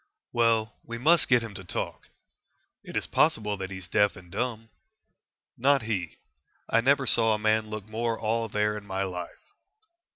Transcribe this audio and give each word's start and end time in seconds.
"Well, 0.33 0.79
we 0.83 0.97
must 0.97 1.27
get 1.27 1.43
him 1.43 1.53
to 1.53 1.63
talk." 1.63 2.09
"It 2.83 2.97
is 2.97 3.05
possible 3.05 3.55
that 3.57 3.69
he 3.69 3.77
is 3.77 3.87
deaf 3.87 4.15
and 4.15 4.31
dumb." 4.31 4.71
"Not 5.55 5.83
he. 5.83 6.17
I 6.67 6.81
never 6.81 7.05
saw 7.05 7.35
a 7.35 7.37
man 7.37 7.69
look 7.69 7.85
more 7.85 8.19
all 8.19 8.49
there 8.49 8.75
in 8.75 8.87
my 8.87 9.03
life." 9.03 9.51